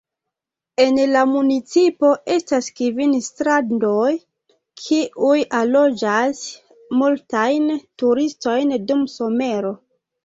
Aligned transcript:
En 0.83 0.95
la 1.15 1.19
municipo 1.33 2.07
estas 2.35 2.69
kvin 2.79 3.13
strandoj, 3.27 4.07
kiuj 4.85 5.37
allogas 5.59 6.43
multajn 7.03 7.69
turistojn 8.05 8.77
dum 8.91 9.05
somero. 9.19 9.77